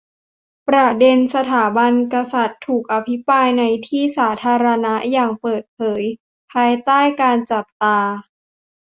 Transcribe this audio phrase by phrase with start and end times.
[0.67, 6.01] ประเด็นสถาบันกษัตริย์ถูกอภิปรายในที่สาธารณะอย่างเปิดเผย
[6.53, 7.97] ภายใต้การจับตา